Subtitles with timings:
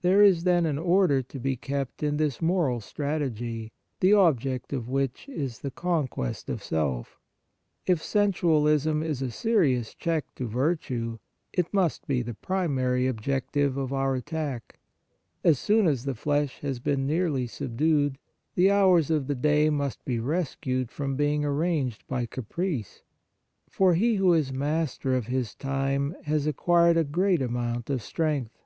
[0.00, 4.88] There is then an order to be kept in this moral strategy, the object of
[4.88, 7.18] which is the conquest of self.
[7.86, 11.18] If sensualism is a serious check to virtue,
[11.52, 14.78] it must be the primary objec tive of our attack.
[15.44, 18.16] As soon as the flesh has been nearly subdued,
[18.54, 23.02] the hours of the day must be rescued from being arranged by caprice;
[23.68, 28.64] for he who is master of his time has acquired a great amount of strength.